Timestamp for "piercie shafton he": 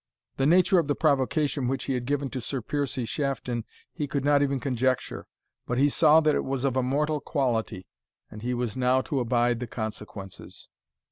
2.59-4.07